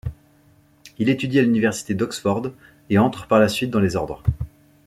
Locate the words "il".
0.97-1.09